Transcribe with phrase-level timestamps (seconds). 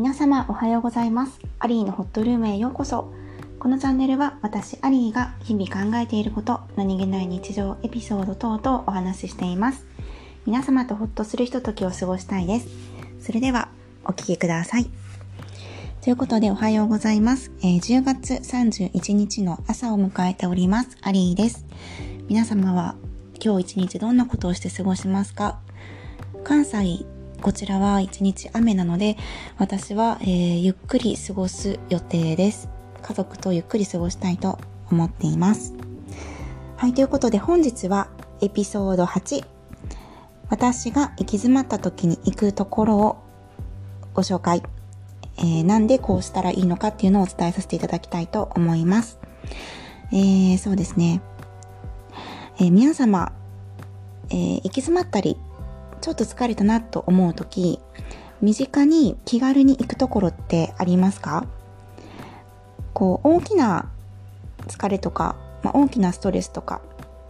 [0.00, 1.38] 皆様おはようございます。
[1.58, 3.12] アリーのホットルームへようこそ。
[3.58, 9.84] このチャンネルは私アリーが日々考えていること、何気ない日常、エピソード等々お話ししています。
[10.46, 12.68] 皆様とホッとするひとときを過ごしたいです。
[13.20, 13.68] それでは
[14.02, 14.86] お聴きください。
[16.00, 17.52] ということでおはようございます。
[17.62, 20.96] え、10月31日の朝を迎えております。
[21.02, 21.66] アリーです。
[22.26, 22.94] 皆様は
[23.38, 25.58] 今日一日どんなことをして過ごしますか？
[26.42, 27.04] 関西
[27.40, 29.16] こちらは一日雨なので、
[29.56, 32.68] 私は、えー、ゆっくり過ごす予定です。
[33.02, 34.58] 家族とゆっくり過ごしたいと
[34.90, 35.74] 思っています。
[36.76, 38.08] はい、ということで本日は
[38.42, 39.44] エピソード8。
[40.50, 43.16] 私が行き詰まった時に行くところを
[44.12, 44.62] ご紹介。
[45.38, 49.18] えー、なんでこうしたらいいのかっていうのをお伝えさせていただきたいと思います。
[50.12, 51.22] えー、そうですね。
[52.58, 53.32] えー、皆様、
[54.28, 57.80] えー、行き詰まったりょっと疲れたなと思う時
[58.40, 61.46] 身近に気軽に行くところってありますか？
[62.92, 63.90] こう大きな
[64.66, 66.80] 疲れとか、まあ、大きなストレスとか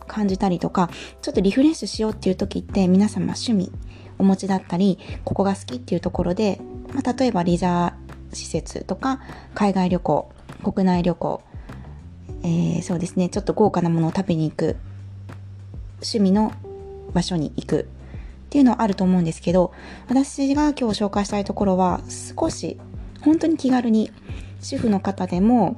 [0.06, 0.90] 感じたりとか
[1.22, 3.70] ちょっとリフレッシュしようっていう時って皆様趣味
[4.18, 6.60] お持ちだったりここが好きっていうところで、
[6.92, 7.92] まあ、例えばリジャー
[8.33, 9.20] 施設とか
[9.55, 10.30] 海外旅行
[10.62, 11.42] 国内旅行、
[12.42, 14.77] えー、そうですねちょっと豪華なものを食べに行く
[15.96, 16.52] 趣味の
[17.12, 17.88] 場所に行く
[18.50, 19.72] っていうのはあると思うんですけど、
[20.08, 22.00] 私が今日紹介したいところは
[22.36, 22.80] 少し
[23.20, 24.10] 本当に気軽に
[24.60, 25.76] 主婦の方でも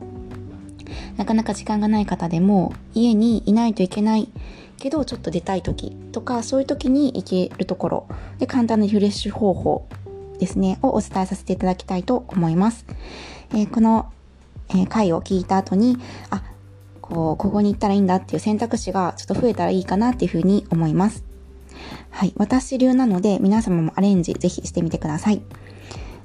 [1.18, 4.30] なかなか時間がない方でも家にいないといけない
[4.78, 9.86] けどちょっと出たい時とかそういう時に行けるところで簡単なリフレッシュ方法
[10.38, 12.86] ですねをお伝えさせていただきたいと思います。
[13.50, 14.10] えー、この、
[14.70, 15.98] えー、回を聞いた後に
[16.30, 16.42] あ
[17.02, 21.31] こうここに行ったらいいんだっていう選択肢がちょっと増えたらいいかなっていうふうに思います。
[22.10, 22.32] はい。
[22.36, 25.42] 私流なので、皆様もアレンジぜひしてみてください。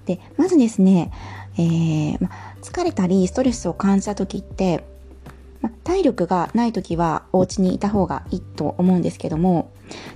[0.06, 1.12] で、まずですね、
[1.58, 2.30] えー、ま、
[2.62, 4.84] 疲れたりストレスを感じた時って、
[5.62, 9.72] ま、体力がない時はお家にいた方がいいと思うんですけども、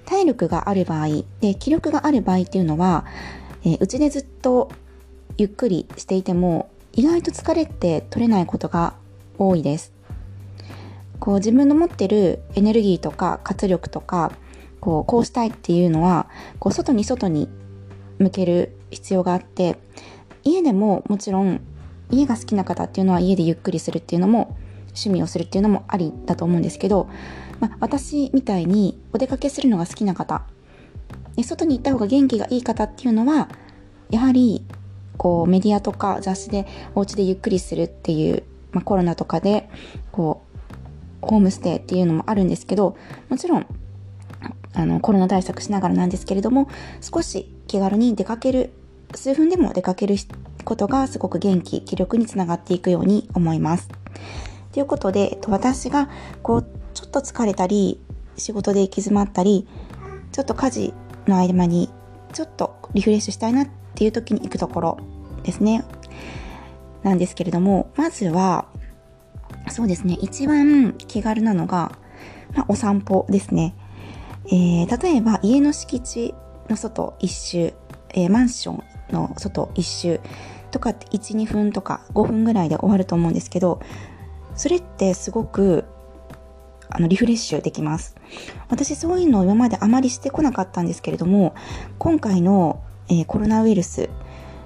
[0.06, 1.08] 体力がある場合、
[1.40, 3.06] で、気力がある場合っていうのは、
[3.64, 4.72] えー、うちでずっと
[5.38, 8.94] ゆっくりしていても、意外と疲れて取れないことが
[9.38, 9.94] 多いです。
[11.20, 14.32] こう自分の持ってるエネルギーとか活力とか
[14.82, 16.28] こう、こうしたいっていうのは、
[16.60, 17.48] こう、外に外に
[18.20, 19.78] 向ける必要があって、
[20.44, 21.62] 家でももちろん、
[22.10, 27.08] 家が好きな方っていうのは家でゆっくりするっていうのも、趣味をするっていうのもありだと思うんですけど、
[27.62, 30.44] まあ、私みたいにお出かけするのが好きな方、
[31.42, 33.48] 外に行った方が元気がいい方っていうのは、
[34.10, 34.66] やはり、
[35.18, 36.66] こう、メディアとか雑誌で
[36.96, 39.70] お家でゆっくりするっていう、まあ、コロナとかで、
[40.12, 40.42] こ
[41.22, 42.98] う、ホームステイっていうのもあるんですけど、
[43.30, 43.68] もちろん
[44.74, 46.68] あの、コロナ対策しながらなんですけれども、
[47.02, 48.72] 少し気軽に出かける、
[49.14, 50.16] 数分でも出かける
[50.64, 53.90] ことがすごく元気、気力につながっていくように思います。
[54.72, 56.10] ということで、私が、
[56.42, 58.00] こう、ちょっと疲れたり、
[58.38, 59.68] 仕事で行き詰まったり、
[60.32, 60.94] ちょっと家事
[61.28, 61.90] の合間に、
[62.34, 64.98] ちょっとリフレッシュしたいなっていう時に行くところ
[65.44, 65.84] ですね。
[67.04, 68.68] なんですけれども、まずは、
[69.70, 71.98] そうですね、一番気軽なのが、
[72.56, 73.76] まあ、お散歩ですね。
[74.52, 76.36] えー、例えば家の敷地
[76.70, 77.74] の外一周、
[78.10, 80.20] えー、マンションの外一周
[80.72, 83.82] とかって1、2分とか5分ぐらいで終わると思うんですけど、
[84.56, 85.86] それってすごく
[86.90, 88.16] あのリフレッシュできます。
[88.70, 91.56] 私そういうのを今まであまりしてこなかったんですけれども、
[91.98, 94.10] 今回の、えー、コロナウイルス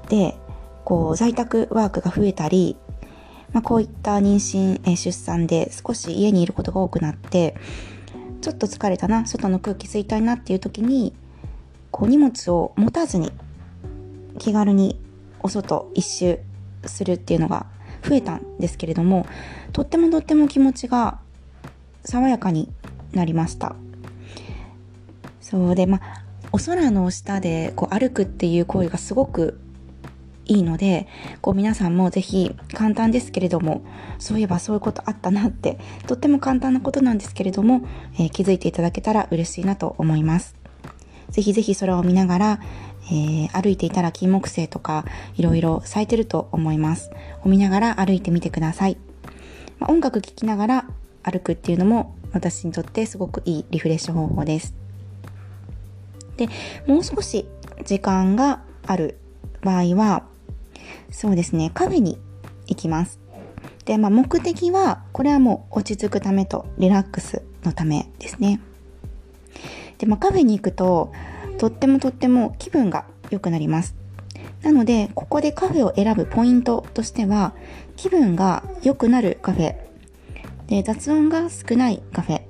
[0.09, 0.35] で
[0.83, 2.77] こう在宅ワークが増えたり、
[3.53, 7.55] まあ、こういった妊娠、えー、出産で少し家にいることが多くなって、
[8.45, 11.15] ちょっと疲れたな外の空気吸いたいなっていう時に
[11.89, 13.31] こう荷物を持たずに
[14.37, 15.01] 気軽に
[15.39, 16.37] お外一周
[16.85, 17.65] するっていうのが
[18.03, 19.25] 増えたんですけれども
[19.73, 21.17] とってもとっても気持ちが
[22.03, 22.71] 爽やかに
[23.13, 23.75] なりました。
[25.41, 26.21] そうでまあ
[26.51, 29.59] お空の下でこう歩くっていう行為がすごく
[30.45, 31.07] いいので、
[31.41, 33.83] こう皆さんもぜひ簡単ですけれども、
[34.19, 35.77] そういえばそういうことあったなって、
[36.07, 37.81] とっても簡単なことなんですけれども、
[38.15, 40.55] えー、気づいていただけたら嬉しいなと思います。
[41.29, 42.59] ぜひぜひそれを見ながら、
[43.11, 45.05] えー、歩いていたら金木犀とか
[45.35, 47.11] いろいろ咲いてると思います。
[47.43, 48.97] を見ながら歩いてみてください。
[49.79, 50.85] まあ、音楽聴きながら
[51.23, 54.73] 歩くっていうのも私にとってすごくいいリフレッシュ方法です。
[56.37, 56.49] で、
[56.85, 57.47] もう少し
[57.85, 59.17] 時間がある
[59.61, 60.23] 場合は、
[61.15, 62.19] そうですね、カフェに
[62.67, 63.21] 行きます。
[63.85, 68.59] で、まあ、目的は、これはもう落ち着くためとリラックスのためですね。
[69.97, 71.13] で、まあ、カフェに行くと、
[71.57, 73.95] とってもとっても気分が良くなります。
[74.61, 77.53] なので、ここでカフェを選ぶポイントとしては、
[77.95, 79.75] 気分が良くなるカフェ、
[80.67, 82.41] で雑音が少ないカフェ、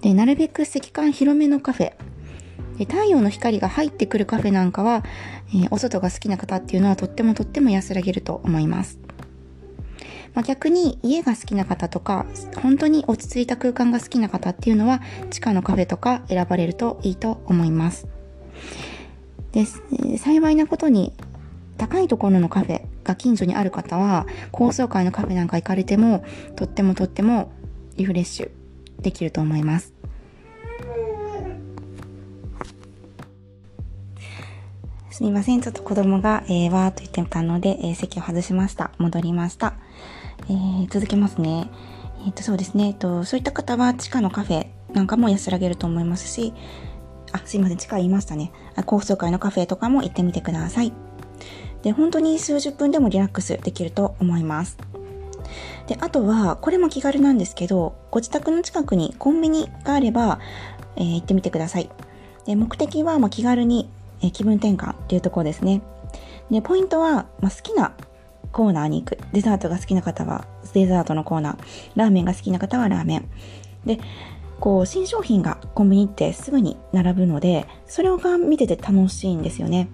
[0.00, 1.92] でなるべく石棺広めのカフェ、
[2.80, 5.04] で太陽の光が入ってくるカフェなんかは、
[5.50, 8.98] えー、お外が好きな方っていうのはとってもとっても安らげると思います。
[10.32, 12.24] まあ、逆に家が好きな方とか、
[12.62, 18.08] 本当に落ち着いた空間が好きな方っていうのは、地下のカフェとか選ばれるといいと思います。
[19.52, 19.66] で、
[20.16, 21.12] 幸いなことに、
[21.76, 26.24] 高いところのカフェが近所にある方は、高層階のカフェなんか行かれても、
[26.56, 27.52] とってもとっても
[27.98, 28.50] リフレッシュ
[29.02, 29.99] できると思います。
[35.20, 35.60] すみません。
[35.60, 38.90] ちょっと子供が、えー、わーっと言ってたので、えー、席を外しました。
[38.96, 39.74] 戻りました。
[40.48, 41.70] えー、続けますね。
[42.24, 42.86] えっ、と、そうですね。
[42.86, 46.54] えっ、と、そういった方は地下のカフェなんかも安らげると思いますし、
[47.32, 47.76] あ、すいません。
[47.76, 48.50] 地下言いましたね。
[48.86, 50.94] 高層階のカフェとかも行ってみてください。
[51.82, 54.78] で、本当に数十分でもリラックスできると思います。
[55.86, 60.38] で、あとは、これも気軽なんですけど、ご自宅の近くにコンビニがあれば、
[60.96, 61.90] えー、行ってみてください。
[62.46, 63.90] で目的は、ま気軽に
[64.22, 65.82] え気分転換っていうところですね。
[66.50, 67.94] で、ポイントは、まあ、好きな
[68.52, 69.18] コーナーに行く。
[69.32, 71.58] デザートが好きな方はデザートのコーナー。
[71.96, 73.28] ラーメンが好きな方はラーメン。
[73.84, 74.00] で、
[74.58, 79.88] こう、新商品がコンビニってすぐに並ぶので、それが見てて楽しいんですよね。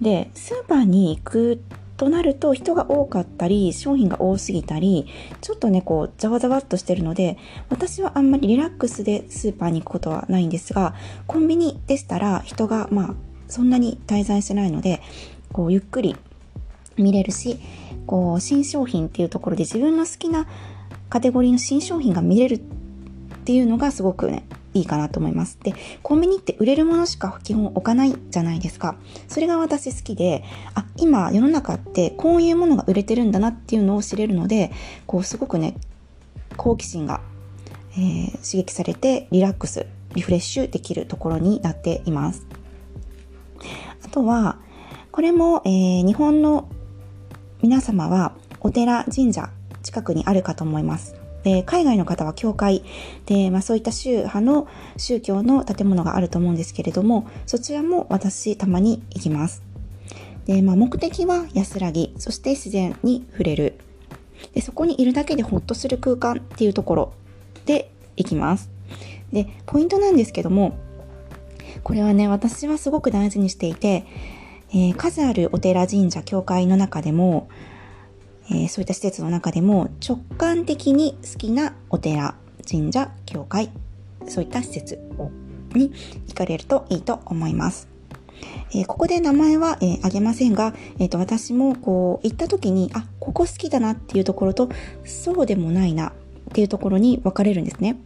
[0.00, 1.62] で、スーパーに行く
[1.96, 5.06] となると人が多かったり、商品が多すぎたり、
[5.40, 7.36] ちょっとね、こう、ざわざわっとしてるので、
[7.68, 10.94] 私はあんまりリラックスでスーパーに行くことはないんですが、
[11.26, 13.14] コンビニでしたら人が、まあ、
[13.52, 15.02] そんなに滞在してないので、
[15.52, 16.16] こうゆっくり
[16.96, 17.58] 見れるし、
[18.06, 20.46] こう新商品っていうところで自分の好きな
[21.10, 22.60] カテゴリーの新商品が見れるっ
[23.44, 25.58] ていうのがすごくね、いいかなと思います。
[25.62, 28.96] で、コンビニって売れるものしか基本置かないじゃないですか。
[29.28, 30.44] それが私好きで、
[30.74, 34.72] あ、今世の中ってこういうものが売れてるんだなっていうのを知れるので、
[35.06, 35.76] こうすごくね、
[36.56, 37.20] 好奇心が、
[37.92, 42.46] えー、刺激されてリラックス、リフレッシュできるところになっています。
[44.12, 44.58] とは、
[45.10, 46.68] これも、えー、日本の
[47.62, 49.50] 皆様はお寺、神社
[49.82, 51.16] 近くにあるかと思います。
[51.42, 52.84] で海外の方は教会
[53.26, 59.62] で、まあ、そういった宗派の宗教の建物があると思うんですけれども、そちらも私たまに行きます。
[60.46, 63.78] で、まあ、目的は安らぎ、そして自然に触れる。
[64.54, 67.12] で、そこにいるだけでほっとする空間っていうところ
[67.66, 68.70] で行きます。
[69.32, 70.76] で、ポイントなんですけども、
[71.82, 74.04] これはね、私はすごく大事にしていて、
[74.70, 77.48] えー、数あるお寺、神社、教会の中でも、
[78.50, 82.34] えー、そういった施設の中でも直感的に好きなお寺、
[82.68, 83.70] 神社、教会、
[84.26, 84.98] そういった施設
[85.74, 85.92] に
[86.28, 87.88] 行かれるといいと思います。
[88.74, 94.68] えー、ここで名前は、えー、あげませんが、えーと、私もこう行った時に、あ、ここ好きだなっていうところと、
[95.04, 96.12] そうでもないなっ
[96.52, 97.96] ていうところに分かれるんですね。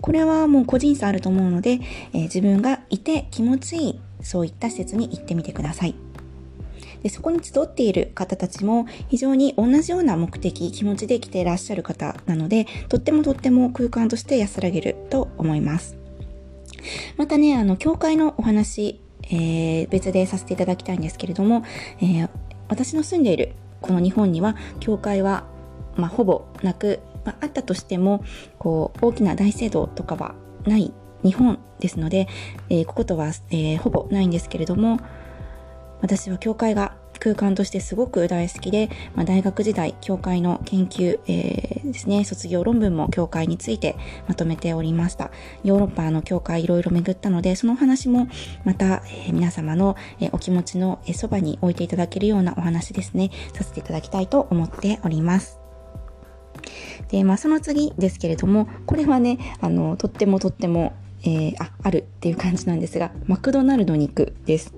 [0.00, 1.80] これはもう個人差あると思うので、
[2.12, 5.94] えー、自分がいて気持ちいいそういった施設に行ってみてください。
[7.02, 15.96] でそこに集っている方たちも非常に同じような目的、気持ちで来ていらっしゃる方なので、とってもとっても空間として安らげると思います。
[17.16, 19.00] またね、あの、教会のお話、
[19.30, 21.64] えー、別でさせていただきたいんですけれども、
[22.00, 22.30] えー、
[22.68, 25.44] 私の住んでいるこの日本には、教会は、
[25.96, 28.24] まあ、ほぼなく、まあ、あったとしても
[28.58, 32.28] こう大きな大聖堂とかはない日本ですので、
[32.70, 35.00] えー、こことは、えー、ほぼないんですけれども
[36.00, 43.96] 私は教会が空間としてすごく大好きで、まあ、大学時代、教会の研究、えー、ですね、卒業論文も教会について
[44.28, 45.30] まとめておりました。
[45.64, 48.28] ヨーロッパの教会いろいろ巡ったので、そのお話も
[48.64, 55.65] また、え、皆様の、え、お気持ちのそばに置いていただけるようなお話ですね、させていただきたいと思っております。
[57.10, 64.74] で、まあ、その次ですけれども、これはね、あの、とってもとっても、えー、あ、あるっていう感じなんですが、マクドナルドに行くです。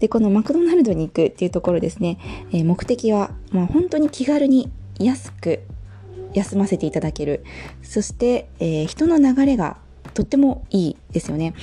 [0.00, 2.18] で、このマクドナルドに行くっていうところですね、
[2.52, 5.60] えー、目的は、まあ、本当に気軽に安く
[6.34, 7.44] 休ませていただける。
[7.82, 9.78] そして、えー、人の流れが
[10.14, 11.54] とってもいいですよね。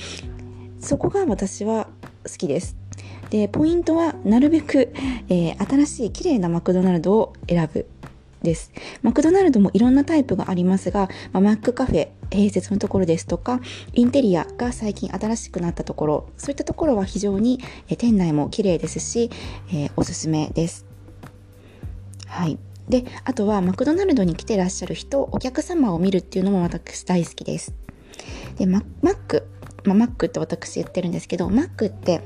[0.80, 1.88] そこが私は
[2.24, 2.76] 好きです。
[3.30, 4.92] で、ポイントはなるべく、
[5.28, 7.86] えー、新しい綺麗なマクドナルドを選ぶ
[8.44, 8.70] です。
[9.02, 13.60] マクドナルドもいろんなタイプがありますが、まあ、マックカフェ、併設のところですとか、
[13.92, 17.58] インテリアが最近新しくなったところ、そういったところは非常に、
[17.98, 19.30] 店内も綺麗ですし、
[19.70, 20.86] えー、おすすめです。
[22.26, 22.58] はい。
[22.88, 27.74] で、あとはマクドナルドに来てらっしゃる人、お客様を見るっていうのも私大好きです。
[28.56, 29.46] で、マック、
[29.84, 32.20] まあ、マックって私言ってるんですけど、マックって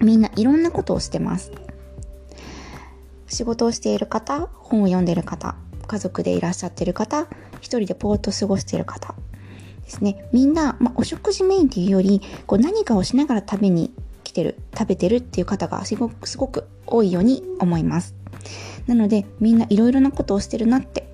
[0.00, 1.52] みんないろんなことをしてます。
[3.34, 7.26] 仕事をしている方、本を読んでいる方、家族でいらっしゃっている方、
[7.60, 9.14] 一人でぽーっと過ごしている方
[9.84, 10.26] ですね。
[10.32, 18.14] みんな、まあ、お食事メインっていうより、こう何かをしながら食べに来てる、食べてるっていう方がすごく、すごく多いように思います。
[18.86, 21.08] なので、みんないろいろなことをしてるなって。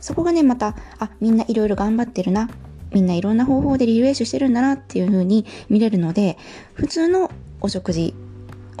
[0.00, 2.48] そこがね、また、あ、みんないろいろ頑張ってるな。
[2.92, 6.38] みんないろんな方法でリフレッシュしてるんだなっていう風に見れるので、
[6.74, 7.30] 普通の
[7.60, 8.14] お食事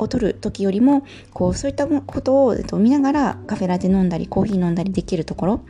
[0.04, 5.60] を取る時よりも、こう、そういったことを、えっと、見ながらカフェラテ飲んだり、コーヒー飲んだりできるところ。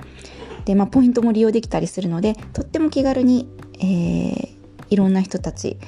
[0.64, 4.49] で、まあ、ポイントも利用できたりするので、とっても気軽に、えー、
[4.90, 5.78] いろんな人たち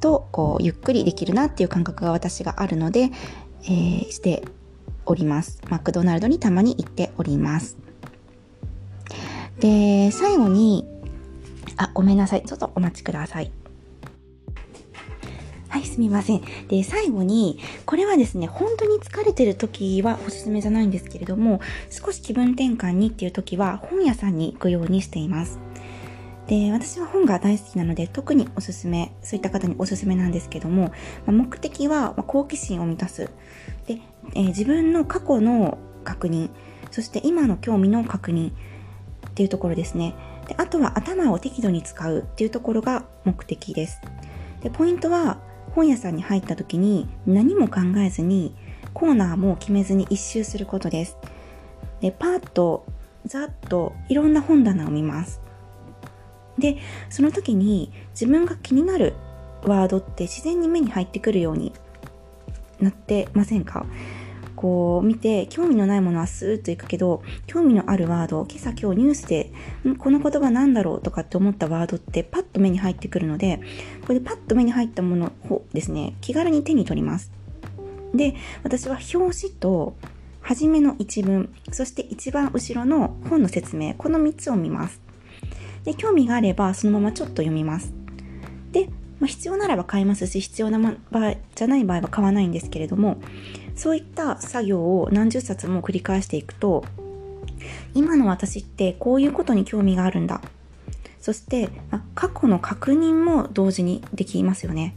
[0.00, 3.10] と、こう、ゆっくりできるなっていう感覚が私があるので、
[3.64, 4.42] えー、して
[5.06, 5.60] おります。
[5.68, 7.76] マクドナルドにたまに行っております。
[9.60, 10.86] で、最後に、
[11.76, 12.42] あ、ごめんなさい。
[12.44, 13.50] ちょっとお待ちください。
[15.74, 16.42] はい、すみません。
[16.68, 25.58] で、最後に、これはですね、本当に疲れてる時はおすすめじゃないんですけれども、少し気分転換にっていう時は本屋さんに行くようにしています。
[26.46, 30.92] で、私は本が大好きなので、特におすすめ、そういった方におすすめなんですけども、
[31.26, 33.28] ま目的は、ま好奇心を満たす。
[33.88, 33.98] で、
[34.36, 36.50] えー、自分の過去の確認、
[36.92, 40.14] そして今の興味の確認っていうところですね。
[40.46, 44.00] であとは頭を適度に使うっていうところが目的です。
[44.62, 45.40] で、ポイントは、
[45.74, 48.54] 本屋さんに入った時に何も考えずに
[48.92, 51.16] コーナーも決めずに一周することです。
[52.00, 52.86] で、パーッと
[53.26, 55.40] ざっといろんな本棚を見ます。
[56.58, 56.76] で、
[57.10, 59.14] その時に自分が気になる
[59.64, 61.72] ワードって自然に目に入ってくるように
[62.78, 63.86] なってませんか？
[64.64, 69.52] こう見て興味のないものはスーッといくけど興味のあるワード今朝今日ニュースで
[69.98, 73.60] この言葉なんだろうとかって思ったワードってパッと目に入ってくるので
[74.06, 77.30] これでパッと目に入ったものをですね気軽に手に取ります。
[78.14, 79.96] で私は表紙と
[80.40, 85.02] 初めの一文そして一番後ろの本の説明この3つを見ます。
[85.84, 87.92] で興味があればそのままちょっと読みます。
[88.72, 88.86] で、
[89.20, 90.78] まあ、必要ならば買いますし必要な
[91.10, 93.18] 場合じゃない場合は買わないんですけれども
[93.74, 96.84] そういった作業を何十冊も繰り返していくと
[97.94, 100.40] 今の私ってこういうことに興味があるんだ。
[101.20, 104.94] そして、ま過去の確認も同時にできますよね。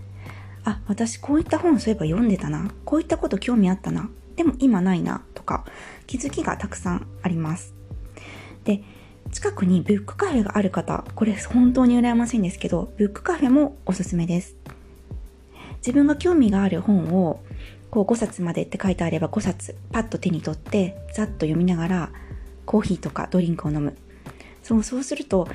[0.65, 2.69] あ私こういった本そういえば読んでたな。
[2.84, 4.10] こういったこと興味あったな。
[4.36, 5.24] でも今ないな。
[5.34, 5.63] とか
[6.05, 7.74] 気づきがたくさんあります。
[8.65, 8.84] で
[9.31, 14.55] 近くにブックカフェがある方これ本当に羨ましいんですけどブックカフェもおすすめです。
[15.77, 17.39] 自分が興味がある本を
[17.91, 22.10] こう5冊までって書いてあれば5冊パッと手に取ってざっと読みながら
[22.65, 23.98] コーヒーとかドリンクを飲む。
[24.63, 25.48] そうそうすると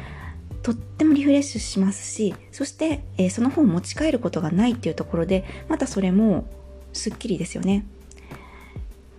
[0.63, 6.47] とってもリフレッシュしますしそして、えー、その本を持ち帰ることがないっていうところでまたそれも
[6.93, 7.85] すっきりですよね。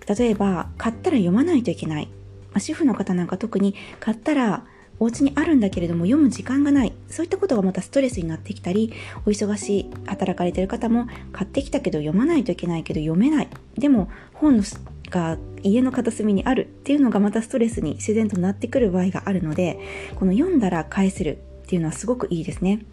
[0.07, 2.09] 例えば買ったら読まないといけない、
[2.51, 4.65] ま、主婦の方なんか特に買ったら
[4.99, 6.93] お家にあるんだけれども読む時間がない。
[7.09, 8.93] そういったことがまたストレスになってきたり、
[9.25, 13.47] お忙しい働かれてる方も買ってきたけど読まないといけないけど読めない。
[13.77, 14.63] でも本の
[15.09, 19.79] が家の片隅にあるっていうのがまたストレスに自然となってくる場合があるので、
[20.15, 22.85] この読んだら返せるっていうのはすごくいいですね。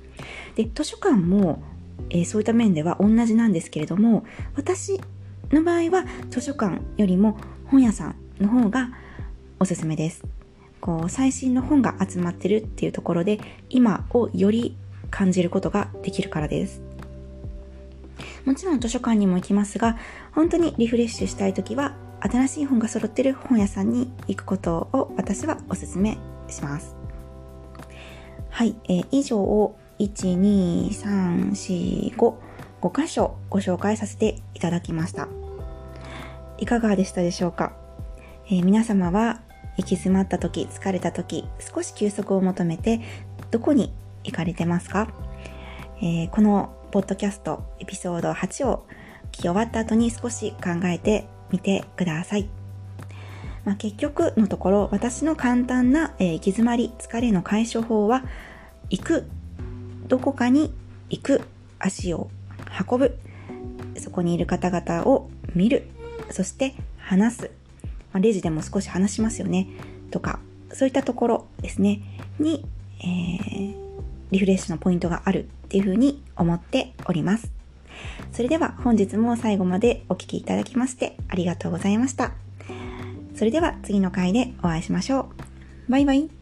[0.54, 1.62] で、図書館も、
[2.10, 5.00] えー、そういった面では同じなんですけれども、私
[5.50, 8.90] の場合は図書館よりも本屋さんの方が
[9.58, 10.39] おすすめです。
[10.80, 14.76] こう最新の本が集まってるっていうところで今をより
[15.10, 16.82] 感じることができるからです。
[18.44, 19.98] もちろん図書館にも行きますが、
[20.32, 26.18] 本当にリフレッシュしたい時は新しい本が揃ってる本屋さんに行くことを私はお勧め
[26.48, 26.96] します。
[28.50, 32.34] はい、えー、以上を1、2、3、4、5、
[32.82, 35.28] 5箇所ご紹介させていただきました。
[36.58, 37.72] いかがでしたでしょうか、
[38.46, 39.40] えー、皆様は
[39.80, 43.00] 行き詰まった時、疲れた時、少し休息を求めて、
[43.50, 43.92] どこに
[44.24, 45.08] 行かれてますか、
[46.02, 48.86] えー、このポッドキャストエピソード8を
[49.26, 52.48] 聞き終わった後に少し考えてみてください。
[53.64, 58.24] まあ、結局のところ、私の簡単な、え、行き詰まり、疲れの解消法は、
[58.90, 59.30] 行く、
[60.08, 60.74] どこかに
[61.08, 61.42] 行く、
[61.78, 62.30] 足を
[62.88, 63.18] 運ぶ、
[63.96, 65.88] そこにいる方々を見る、
[66.30, 67.59] そして話す、
[68.12, 69.68] まあ、レジでも少し話しますよね。
[70.10, 70.40] とか、
[70.72, 72.00] そういったところですね、
[72.38, 72.64] に、
[73.00, 73.74] えー、
[74.30, 77.50] リフレッシュのポイントがあるっていうふうに思っております。
[78.32, 82.32] それでは本日も最後までお聴きいただきましてありがとうございました。
[83.34, 85.30] それでは次の回でお会いしましょ
[85.88, 85.90] う。
[85.90, 86.39] バイバイ。